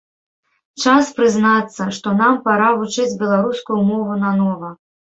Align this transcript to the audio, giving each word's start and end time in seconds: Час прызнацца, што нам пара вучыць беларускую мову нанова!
Час 0.85 1.11
прызнацца, 1.17 1.83
што 1.99 2.17
нам 2.21 2.41
пара 2.49 2.73
вучыць 2.81 3.09
беларускую 3.25 3.79
мову 3.93 4.23
нанова! 4.27 4.79